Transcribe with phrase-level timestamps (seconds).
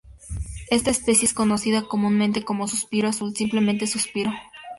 [0.71, 4.33] Esta especie es conocida comúnmente como 'Suspiro azul' simplemente 'Suspiro'.